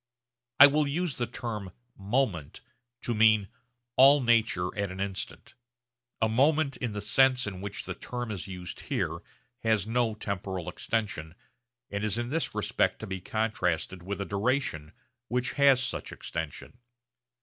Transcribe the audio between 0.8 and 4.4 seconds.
use the term 'moment' to mean 'all